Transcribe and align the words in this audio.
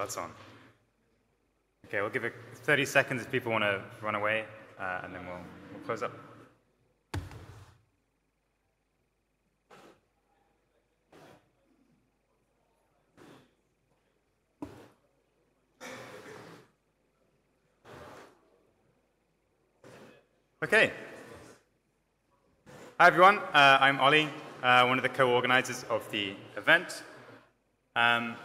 that's 0.00 0.16
on. 0.16 0.30
Okay, 1.86 2.00
we'll 2.00 2.08
give 2.08 2.24
it 2.24 2.32
30 2.54 2.86
seconds 2.86 3.20
if 3.20 3.30
people 3.30 3.52
want 3.52 3.64
to 3.64 3.82
run 4.00 4.14
away, 4.14 4.46
uh, 4.78 5.02
and 5.04 5.14
then 5.14 5.26
we'll, 5.26 5.36
we'll 5.74 5.82
close 5.84 6.02
up. 6.02 6.12
Okay. 20.62 20.92
Hi, 22.98 23.06
everyone. 23.06 23.38
Uh, 23.52 23.78
I'm 23.82 24.00
Ollie, 24.00 24.30
uh, 24.62 24.86
one 24.86 24.98
of 24.98 25.02
the 25.02 25.10
co-organizers 25.10 25.84
of 25.90 26.10
the 26.10 26.34
event. 26.56 27.02
Um, 27.96 28.36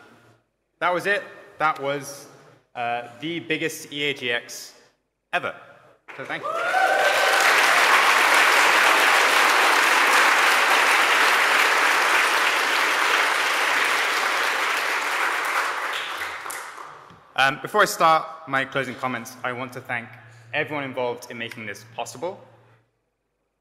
that 0.80 0.94
was 0.94 1.06
it. 1.06 1.24
That 1.58 1.82
was 1.82 2.28
uh, 2.76 3.08
the 3.22 3.40
biggest 3.40 3.90
EAGX 3.90 4.74
ever. 5.32 5.56
So 6.18 6.26
thank 6.26 6.44
you. 6.44 6.50
Um, 17.38 17.60
before 17.62 17.82
I 17.82 17.86
start 17.86 18.26
my 18.48 18.64
closing 18.64 18.96
comments, 18.96 19.36
I 19.44 19.52
want 19.52 19.74
to 19.74 19.82
thank 19.82 20.08
everyone 20.54 20.86
involved 20.86 21.30
in 21.30 21.38
making 21.38 21.66
this 21.66 21.86
possible. 21.96 22.40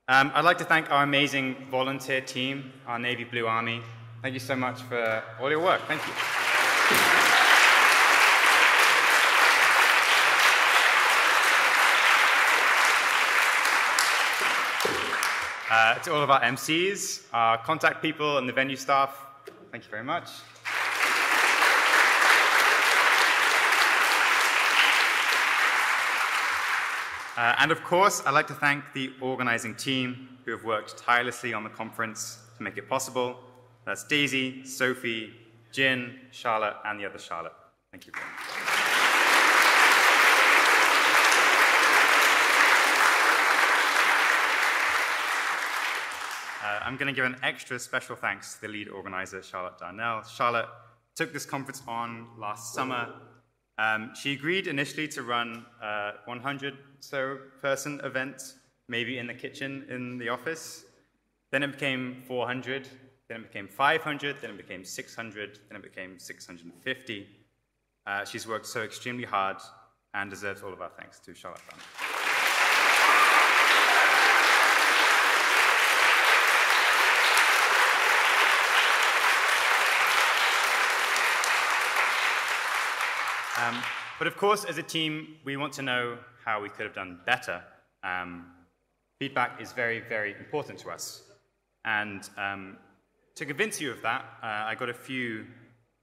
Um, 0.06 0.30
I'd 0.34 0.44
like 0.44 0.58
to 0.58 0.64
thank 0.64 0.90
our 0.90 1.02
amazing 1.02 1.56
volunteer 1.70 2.20
team, 2.20 2.72
our 2.86 2.98
Navy 2.98 3.24
Blue 3.24 3.46
Army. 3.46 3.82
Thank 4.22 4.34
you 4.34 4.40
so 4.40 4.54
much 4.54 4.82
for 4.82 5.22
all 5.40 5.50
your 5.50 5.60
work. 5.60 5.80
Thank 5.88 6.06
you. 6.06 7.43
Uh, 15.76 15.94
to 15.96 16.14
all 16.14 16.22
of 16.22 16.30
our 16.30 16.40
MCs, 16.42 17.24
our 17.32 17.58
contact 17.58 18.00
people, 18.00 18.38
and 18.38 18.48
the 18.48 18.52
venue 18.52 18.76
staff, 18.76 19.26
thank 19.72 19.82
you 19.82 19.90
very 19.90 20.04
much. 20.04 20.28
Uh, 27.36 27.56
and 27.58 27.72
of 27.72 27.82
course, 27.82 28.22
I'd 28.24 28.30
like 28.30 28.46
to 28.46 28.54
thank 28.54 28.84
the 28.92 29.10
organizing 29.20 29.74
team 29.74 30.28
who 30.44 30.52
have 30.52 30.62
worked 30.62 30.96
tirelessly 30.96 31.52
on 31.52 31.64
the 31.64 31.70
conference 31.70 32.38
to 32.56 32.62
make 32.62 32.76
it 32.76 32.88
possible. 32.88 33.40
That's 33.84 34.04
Daisy, 34.04 34.64
Sophie, 34.64 35.32
Jin, 35.72 36.20
Charlotte, 36.30 36.76
and 36.84 37.00
the 37.00 37.06
other 37.06 37.18
Charlotte. 37.18 37.54
Thank 37.90 38.06
you 38.06 38.12
very 38.12 38.24
much. 38.24 38.63
Uh, 46.74 46.80
I'm 46.84 46.96
going 46.96 47.06
to 47.06 47.12
give 47.12 47.24
an 47.24 47.36
extra 47.42 47.78
special 47.78 48.16
thanks 48.16 48.54
to 48.54 48.62
the 48.62 48.68
lead 48.68 48.88
organizer, 48.88 49.42
Charlotte 49.42 49.78
Darnell. 49.78 50.22
Charlotte 50.24 50.68
took 51.14 51.32
this 51.32 51.46
conference 51.46 51.82
on 51.86 52.26
last 52.38 52.74
summer 52.74 53.12
um, 53.78 54.12
she 54.14 54.32
agreed 54.32 54.66
initially 54.66 55.08
to 55.08 55.22
run 55.22 55.66
a 55.82 56.12
100 56.26 56.74
so 57.00 57.38
person 57.60 58.00
event, 58.04 58.54
maybe 58.88 59.18
in 59.18 59.26
the 59.26 59.34
kitchen 59.34 59.84
in 59.88 60.18
the 60.18 60.28
office. 60.28 60.84
Then 61.50 61.62
it 61.62 61.72
became 61.72 62.22
400, 62.26 62.88
then 63.28 63.40
it 63.40 63.52
became 63.52 63.68
500, 63.68 64.36
then 64.40 64.50
it 64.50 64.56
became 64.56 64.84
600, 64.84 65.58
then 65.68 65.76
it 65.76 65.82
became 65.82 66.18
650. 66.18 67.28
Uh, 68.06 68.24
she's 68.24 68.46
worked 68.46 68.66
so 68.66 68.82
extremely 68.82 69.24
hard 69.24 69.56
and 70.14 70.30
deserves 70.30 70.62
all 70.62 70.72
of 70.72 70.80
our 70.80 70.90
thanks 70.96 71.18
to 71.20 71.34
Charlotte 71.34 71.62
Dunn. 71.68 72.13
Um, 83.64 83.82
but 84.18 84.26
of 84.26 84.36
course, 84.36 84.64
as 84.64 84.76
a 84.76 84.82
team, 84.82 85.36
we 85.44 85.56
want 85.56 85.72
to 85.74 85.82
know 85.82 86.18
how 86.44 86.60
we 86.60 86.68
could 86.68 86.84
have 86.84 86.94
done 86.94 87.20
better. 87.24 87.62
Um, 88.02 88.46
feedback 89.18 89.60
is 89.60 89.72
very, 89.72 90.00
very 90.00 90.34
important 90.38 90.78
to 90.80 90.90
us. 90.90 91.22
And 91.84 92.28
um, 92.36 92.76
to 93.36 93.46
convince 93.46 93.80
you 93.80 93.90
of 93.90 94.02
that, 94.02 94.22
uh, 94.42 94.46
I 94.46 94.74
got 94.74 94.90
a 94.90 94.94
few, 94.94 95.46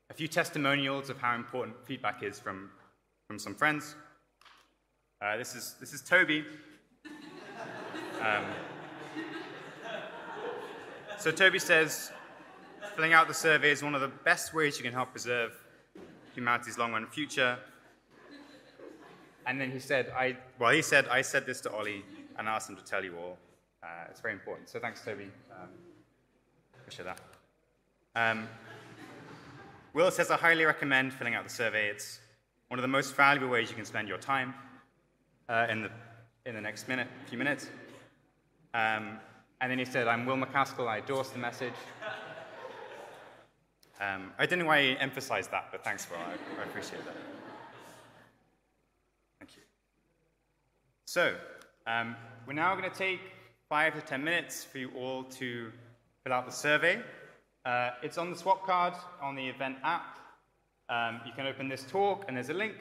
a 0.10 0.14
few 0.14 0.28
testimonials 0.28 1.12
of 1.12 1.20
how 1.20 1.36
important 1.36 1.76
feedback 1.86 2.24
is 2.24 2.40
from, 2.40 2.72
from 3.28 3.38
some 3.38 3.54
friends. 3.54 3.96
Uh, 5.22 5.38
this, 5.38 5.54
is, 5.54 5.76
this 5.80 5.94
is 5.94 6.02
Toby. 6.02 6.44
Um, 8.22 8.46
so 11.20 11.30
Toby 11.30 11.60
says, 11.60 12.12
filling 12.96 13.14
out 13.14 13.28
the 13.28 13.36
survey 13.36 13.72
is 13.72 13.84
one 13.84 13.94
of 13.94 14.02
the 14.02 14.12
best 14.26 14.54
ways 14.54 14.78
you 14.78 14.84
can 14.84 14.94
help 14.94 15.12
preserve 15.12 15.52
humanity's 16.34 16.78
long 16.78 16.94
run 16.94 17.08
future. 17.08 17.58
And 19.46 19.60
then 19.60 19.72
he 19.72 19.80
said, 19.80 20.12
I, 20.16 20.38
well, 20.60 20.72
he 20.72 20.82
said, 20.82 21.08
I 21.08 21.22
said 21.22 21.46
this 21.46 21.62
to 21.62 21.72
Ollie 21.72 22.06
and 22.38 22.48
asked 22.48 22.70
him 22.70 22.76
to 22.76 22.84
tell 22.84 23.04
you 23.04 23.18
all. 23.18 23.38
Uh, 23.84 23.88
it's 24.10 24.22
very 24.22 24.34
important. 24.34 24.70
So 24.70 24.80
thanks, 24.80 25.04
Toby. 25.04 25.30
Um, 25.52 25.70
appreciate 26.80 27.06
that. 27.06 27.20
Um, 28.16 28.48
Will 29.94 30.12
says, 30.12 30.30
I 30.32 30.38
highly 30.38 30.64
recommend 30.64 31.14
filling 31.14 31.36
out 31.36 31.44
the 31.44 31.50
survey. 31.50 31.90
It's 31.90 32.20
one 32.68 32.80
of 32.80 32.84
the 32.84 32.88
most 32.88 33.16
valuable 33.16 33.50
ways 33.50 33.70
you 33.70 33.76
can 33.76 33.86
spend 33.86 34.08
your 34.08 34.18
time 34.18 34.54
uh, 35.50 35.68
in, 35.70 35.82
the, 35.82 35.90
in 36.46 36.56
the 36.56 36.62
next 36.62 36.88
minute, 36.88 37.08
few 37.26 37.38
minutes. 37.38 37.68
Um, 38.74 39.20
and 39.60 39.70
then 39.70 39.80
he 39.80 39.86
said, 39.86 40.08
I'm 40.08 40.26
Will 40.26 40.38
MacAskill. 40.38 40.88
I 40.88 41.00
endorse 41.00 41.30
the 41.30 41.40
message. 41.40 41.74
Um, 44.02 44.32
I 44.40 44.48
don't 44.48 44.58
know 44.58 44.66
why 44.66 44.82
he 44.82 44.98
emphasized 44.98 45.52
that, 45.52 45.68
but 45.72 45.84
thanks, 45.84 46.10
Will. 46.10 46.18
I, 46.18 46.62
I 46.62 46.64
appreciate 46.64 47.06
that. 47.06 47.16
Thank 49.40 49.56
you. 49.56 49.62
So, 51.06 51.36
um, 51.86 52.16
we're 52.48 52.54
now 52.54 52.76
going 52.76 52.90
to 52.90 52.98
take 52.98 53.20
five 53.70 53.94
to 53.94 54.02
10 54.02 54.24
minutes 54.24 54.64
for 54.64 54.80
you 54.80 54.90
all 54.98 55.24
to 55.26 55.72
fill 56.24 56.34
out 56.34 56.48
the 56.48 56.52
survey. 56.52 57.00
Uh, 57.64 57.92
it's 58.02 58.18
on 58.18 58.32
the 58.32 58.36
Swapcard 58.36 58.96
on 59.22 59.36
the 59.36 59.48
event 59.48 59.78
app. 59.84 60.18
Um, 60.90 61.22
you 61.24 61.32
can 61.34 61.46
open 61.46 61.70
this 61.70 61.84
talk, 61.84 62.26
and 62.28 62.36
there's 62.36 62.50
a 62.50 62.56
link, 62.56 62.78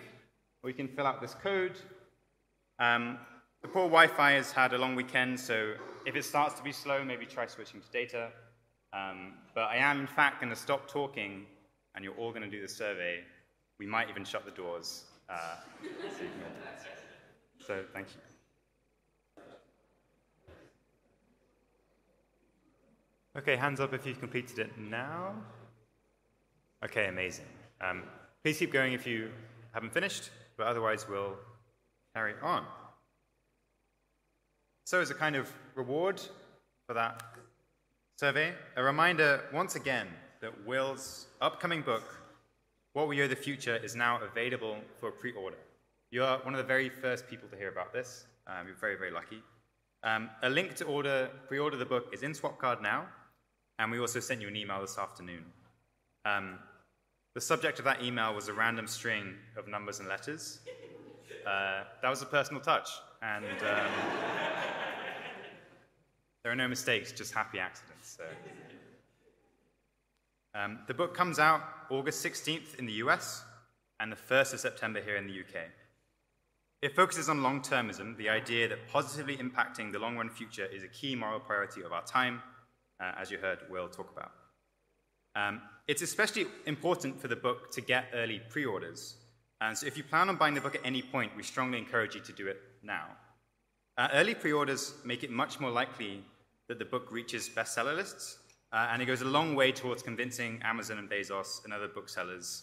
or 0.62 0.70
you 0.70 0.75
can 0.75 0.88
fill 0.88 1.06
out 1.06 1.20
this 1.20 1.34
code. 1.34 1.78
Um, 2.78 3.19
the 3.60 3.69
poor 3.69 3.84
Wi-Fi 3.84 4.32
has 4.32 4.53
had 4.53 4.72
a 4.72 4.78
long 4.78 4.94
weekend, 4.94 5.38
so 5.38 5.75
if 6.06 6.16
it 6.16 6.25
starts 6.25 6.54
to 6.54 6.62
be 6.62 6.72
slow, 6.72 7.04
maybe 7.04 7.26
try 7.26 7.47
switching 7.47 7.82
to 7.82 7.91
data. 7.91 8.30
Um, 8.92 9.34
but 9.54 9.64
I 9.64 9.76
am, 9.76 10.00
in 10.00 10.06
fact, 10.06 10.40
going 10.40 10.52
to 10.52 10.58
stop 10.58 10.90
talking, 10.90 11.46
and 11.94 12.04
you're 12.04 12.14
all 12.14 12.30
going 12.30 12.42
to 12.42 12.50
do 12.50 12.60
the 12.60 12.68
survey. 12.68 13.20
We 13.78 13.86
might 13.86 14.08
even 14.10 14.24
shut 14.24 14.44
the 14.44 14.50
doors. 14.50 15.04
Uh, 15.28 15.56
so, 17.66 17.84
thank 17.92 18.08
you. 18.08 19.42
Okay, 23.38 23.54
hands 23.54 23.78
up 23.78 23.94
if 23.94 24.04
you've 24.06 24.18
completed 24.18 24.58
it 24.58 24.76
now. 24.76 25.34
Okay, 26.84 27.06
amazing. 27.06 27.46
Um, 27.80 28.02
please 28.42 28.58
keep 28.58 28.72
going 28.72 28.92
if 28.92 29.06
you 29.06 29.30
haven't 29.72 29.92
finished, 29.92 30.30
but 30.56 30.66
otherwise 30.66 31.08
we'll 31.08 31.36
carry 32.14 32.34
on. 32.42 32.64
So 34.84 35.00
as 35.00 35.10
a 35.10 35.14
kind 35.14 35.36
of 35.36 35.48
reward 35.76 36.20
for 36.86 36.94
that 36.94 37.22
survey, 38.20 38.52
a 38.76 38.82
reminder 38.82 39.40
once 39.50 39.76
again 39.76 40.06
that 40.42 40.52
Will's 40.66 41.28
upcoming 41.40 41.80
book, 41.80 42.02
What 42.92 43.08
We 43.08 43.22
Owe 43.22 43.26
the 43.26 43.34
Future, 43.34 43.76
is 43.76 43.96
now 43.96 44.20
available 44.22 44.76
for 44.98 45.10
pre 45.10 45.32
order. 45.32 45.56
You 46.10 46.24
are 46.24 46.36
one 46.40 46.52
of 46.52 46.58
the 46.58 46.64
very 46.64 46.90
first 46.90 47.26
people 47.28 47.48
to 47.48 47.56
hear 47.56 47.70
about 47.70 47.94
this. 47.94 48.26
Um, 48.46 48.66
you're 48.66 48.76
very, 48.76 48.96
very 48.96 49.10
lucky. 49.10 49.42
Um, 50.02 50.28
a 50.42 50.50
link 50.50 50.74
to 50.76 50.84
order, 50.84 51.30
pre-order 51.48 51.78
the 51.78 51.86
book 51.86 52.10
is 52.12 52.22
in 52.22 52.32
Swapcard 52.32 52.82
now, 52.82 53.06
and 53.78 53.90
we 53.90 53.98
also 53.98 54.20
sent 54.20 54.42
you 54.42 54.48
an 54.48 54.56
email 54.56 54.82
this 54.82 54.98
afternoon. 54.98 55.46
Um, 56.26 56.58
the 57.34 57.40
subject 57.40 57.78
of 57.78 57.86
that 57.86 58.02
email 58.02 58.34
was 58.34 58.48
a 58.48 58.52
random 58.52 58.86
string 58.86 59.34
of 59.56 59.66
numbers 59.66 59.98
and 59.98 60.10
letters. 60.10 60.60
Uh, 61.46 61.84
that 62.02 62.10
was 62.10 62.20
a 62.20 62.26
personal 62.26 62.60
touch, 62.60 62.90
and 63.22 63.46
um, 63.46 64.49
there 66.50 66.56
are 66.56 66.66
no 66.66 66.68
mistakes, 66.68 67.12
just 67.12 67.32
happy 67.32 67.60
accidents. 67.60 68.18
So. 68.18 68.24
Um, 70.52 70.80
the 70.88 70.94
book 70.94 71.14
comes 71.14 71.38
out 71.38 71.60
August 71.91 72.26
16th 72.26 72.76
in 72.76 72.86
the 72.86 72.94
US 72.94 73.44
and 74.00 74.10
the 74.10 74.16
1st 74.16 74.54
of 74.54 74.58
September 74.58 75.00
here 75.00 75.14
in 75.14 75.28
the 75.28 75.32
UK. 75.32 75.66
It 76.82 76.97
focuses 76.97 77.28
on 77.28 77.44
long 77.44 77.60
termism, 77.60 78.16
the 78.16 78.28
idea 78.28 78.66
that 78.66 78.88
positively 78.88 79.36
impacting 79.36 79.92
the 79.92 80.00
long 80.00 80.16
run 80.16 80.28
future 80.28 80.64
is 80.64 80.82
a 80.82 80.88
key 80.88 81.14
moral 81.14 81.38
priority 81.38 81.82
of 81.82 81.92
our 81.92 82.02
time, 82.02 82.42
uh, 82.98 83.12
as 83.16 83.30
you 83.30 83.38
heard 83.38 83.60
Will 83.70 83.86
talk 83.86 84.10
about. 84.10 84.32
Um, 85.36 85.62
it's 85.86 86.03
especially 86.03 86.46
important 86.66 87.20
for 87.20 87.28
the 87.28 87.36
book 87.36 87.70
to 87.74 87.80
get 87.80 88.06
early 88.12 88.41
pre 88.48 88.64
orders. 88.64 89.18
And 89.60 89.78
so 89.78 89.86
if 89.86 89.96
you 89.96 90.03
plan 90.03 90.28
on 90.28 90.34
buying 90.34 90.54
the 90.54 90.60
book 90.60 90.74
at 90.74 90.84
any 90.84 91.03
point, 91.03 91.30
we 91.36 91.44
strongly 91.44 91.78
encourage 91.78 92.16
you 92.16 92.22
to 92.22 92.32
do 92.32 92.48
it 92.48 92.60
now. 92.82 93.06
Uh, 93.96 94.08
early 94.14 94.34
pre 94.34 94.53
orders 94.53 94.94
make 95.04 95.22
it 95.22 95.30
much 95.30 95.60
more 95.60 95.70
likely 95.70 96.24
that 96.70 96.78
the 96.78 96.84
book 96.84 97.10
reaches 97.10 97.48
bestseller 97.48 97.96
lists, 97.96 98.38
uh, 98.72 98.86
and 98.92 99.02
it 99.02 99.06
goes 99.06 99.22
a 99.22 99.24
long 99.24 99.56
way 99.56 99.72
towards 99.72 100.04
convincing 100.04 100.60
Amazon 100.62 100.98
and 100.98 101.10
Bezos 101.10 101.64
and 101.64 101.72
other 101.72 101.88
booksellers 101.88 102.62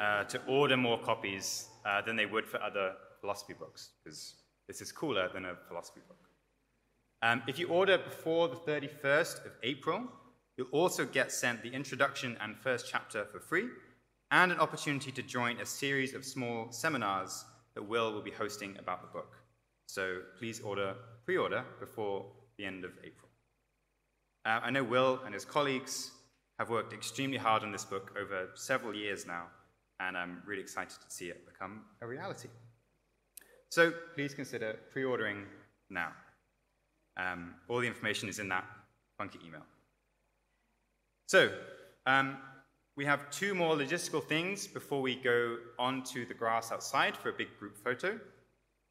uh, 0.00 0.24
to 0.24 0.44
order 0.48 0.76
more 0.76 0.98
copies 0.98 1.68
uh, 1.86 2.02
than 2.02 2.16
they 2.16 2.26
would 2.26 2.44
for 2.44 2.60
other 2.60 2.94
philosophy 3.20 3.52
books, 3.52 3.90
because 4.02 4.34
this 4.66 4.80
is 4.80 4.90
cooler 4.90 5.28
than 5.32 5.44
a 5.44 5.54
philosophy 5.68 6.00
book. 6.08 6.18
Um, 7.22 7.44
if 7.46 7.56
you 7.56 7.68
order 7.68 7.96
before 7.96 8.48
the 8.48 8.56
31st 8.56 9.46
of 9.46 9.52
April, 9.62 10.02
you'll 10.56 10.66
also 10.72 11.04
get 11.04 11.30
sent 11.30 11.62
the 11.62 11.70
introduction 11.70 12.36
and 12.40 12.56
first 12.56 12.88
chapter 12.90 13.24
for 13.26 13.38
free, 13.38 13.68
and 14.32 14.50
an 14.50 14.58
opportunity 14.58 15.12
to 15.12 15.22
join 15.22 15.60
a 15.60 15.66
series 15.66 16.12
of 16.12 16.24
small 16.24 16.72
seminars 16.72 17.44
that 17.76 17.84
Will 17.84 18.12
will 18.12 18.20
be 18.20 18.32
hosting 18.32 18.76
about 18.80 19.02
the 19.02 19.16
book. 19.16 19.36
So 19.86 20.22
please 20.40 20.58
order, 20.58 20.96
pre-order 21.24 21.64
before 21.78 22.26
the 22.58 22.64
end 22.64 22.84
of 22.84 22.90
April. 23.04 23.28
Uh, 24.44 24.60
I 24.62 24.70
know 24.70 24.84
Will 24.84 25.20
and 25.24 25.32
his 25.32 25.44
colleagues 25.44 26.10
have 26.58 26.68
worked 26.70 26.92
extremely 26.92 27.38
hard 27.38 27.62
on 27.62 27.72
this 27.72 27.84
book 27.84 28.14
over 28.20 28.50
several 28.54 28.94
years 28.94 29.26
now, 29.26 29.44
and 30.00 30.16
I'm 30.16 30.42
really 30.46 30.62
excited 30.62 30.98
to 31.00 31.10
see 31.10 31.26
it 31.26 31.46
become 31.46 31.82
a 32.02 32.06
reality. 32.06 32.48
So 33.70 33.92
please 34.14 34.34
consider 34.34 34.78
pre-ordering 34.92 35.46
now. 35.90 36.12
Um, 37.16 37.54
all 37.68 37.80
the 37.80 37.86
information 37.86 38.28
is 38.28 38.38
in 38.38 38.48
that 38.50 38.64
funky 39.16 39.38
email. 39.46 39.62
So, 41.26 41.50
um, 42.06 42.36
we 42.96 43.04
have 43.04 43.30
two 43.30 43.54
more 43.54 43.74
logistical 43.74 44.22
things 44.22 44.66
before 44.68 45.02
we 45.02 45.16
go 45.16 45.56
onto 45.78 46.26
the 46.26 46.34
grass 46.34 46.70
outside 46.70 47.16
for 47.16 47.30
a 47.30 47.32
big 47.32 47.48
group 47.58 47.76
photo. 47.76 48.20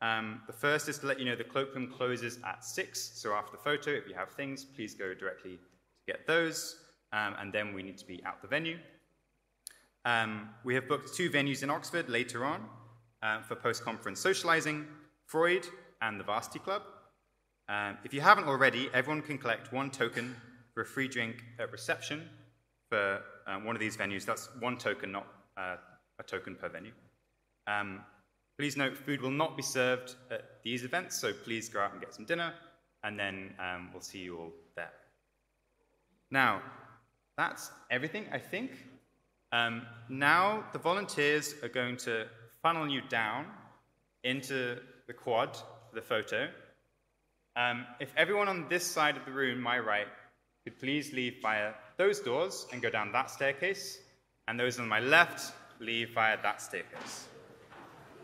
Um, 0.04 0.42
the 0.48 0.54
first 0.54 0.90
is 0.90 1.00
to 1.00 1.06
let 1.06 1.18
you 1.18 1.24
know 1.24 1.36
the 1.36 1.46
cloakroom 1.46 1.88
closes 1.88 2.38
at 2.46 2.66
6, 2.66 3.12
so 3.16 3.32
after 3.34 3.54
the 3.54 3.64
photo, 3.64 3.92
if 3.92 4.06
you 4.06 4.14
have 4.16 4.32
things, 4.32 4.66
please 4.66 4.94
go 4.94 5.14
directly 5.14 5.52
to 5.52 6.06
get 6.06 6.28
those, 6.28 6.76
um, 7.14 7.36
and 7.40 7.54
then 7.54 7.74
we 7.74 7.84
need 7.84 7.98
to 8.00 8.06
be 8.06 8.22
out 8.26 8.42
the 8.42 8.48
venue. 8.50 8.78
Um, 10.04 10.50
we 10.66 10.76
have 10.76 10.90
booked 10.90 11.16
two 11.16 11.30
venues 11.30 11.64
in 11.64 11.70
Oxford 11.70 12.10
later 12.10 12.44
on 12.44 12.66
uh, 13.22 13.44
for 13.44 13.56
post-conference 13.56 14.20
socializing, 14.20 14.86
Freud 15.26 15.66
and 16.02 16.20
the 16.20 16.26
Varsity 16.26 16.60
Club. 16.60 16.82
Um, 17.70 17.98
if 18.04 18.14
you 18.14 18.20
haven't 18.20 18.44
already, 18.44 18.90
everyone 18.94 19.22
can 19.22 19.38
collect 19.38 19.72
one 19.72 19.90
token 19.90 20.36
for 20.74 20.82
a 20.82 20.86
free 20.86 21.08
drink 21.08 21.42
at 21.60 21.72
reception 21.72 22.28
for 22.90 23.22
um, 23.48 23.64
one 23.64 23.74
of 23.74 23.80
these 23.80 23.96
venues. 23.96 24.26
That's 24.26 24.50
one 24.60 24.78
token, 24.78 25.14
not 25.14 25.28
uh, 25.56 25.78
a 26.20 26.24
token 26.24 26.56
per 26.56 26.68
venue. 26.68 26.92
Um, 27.68 28.02
Please 28.58 28.78
note, 28.78 28.96
food 28.96 29.22
will 29.22 29.32
not 29.32 29.58
be 29.58 29.64
served 29.64 30.16
at 30.30 30.62
these 30.64 30.84
events, 30.84 31.20
so 31.20 31.34
please 31.34 31.70
go 31.70 31.80
out 31.80 31.92
and 31.92 32.00
get 32.00 32.14
some 32.14 32.26
dinner, 32.26 32.54
and 33.04 33.20
then 33.20 33.54
um, 33.60 33.90
we'll 33.92 34.02
see 34.02 34.20
you 34.20 34.38
all 34.38 34.54
there. 34.76 34.92
Now, 36.30 36.62
that's 37.36 37.72
everything, 37.90 38.26
I 38.32 38.38
think. 38.38 38.72
Um, 39.52 39.88
now, 40.08 40.66
the 40.72 40.80
volunteers 40.80 41.56
are 41.64 41.70
going 41.70 41.98
to 41.98 42.28
funnel 42.62 42.88
you 42.88 43.02
down 43.10 43.46
into 44.24 44.78
the 45.08 45.14
quad 45.14 45.56
for 45.56 45.96
the 45.96 46.02
photo. 46.02 46.48
Um, 47.56 47.86
if 48.00 48.14
everyone 48.16 48.48
on 48.48 48.68
this 48.70 48.86
side 48.86 49.18
of 49.18 49.26
the 49.26 49.32
room, 49.32 49.62
my 49.62 49.80
right, 49.80 50.08
could 50.64 50.80
please 50.80 51.12
leave 51.12 51.36
via 51.42 51.74
those 51.98 52.20
doors 52.20 52.68
and 52.72 52.82
go 52.82 52.90
down 52.90 53.12
that 53.12 53.32
staircase, 53.32 54.00
and 54.48 54.60
those 54.60 54.80
on 54.80 54.88
my 54.88 55.00
left 55.00 55.54
leave 55.80 56.12
via 56.14 56.38
that 56.42 56.62
staircase. 56.62 57.28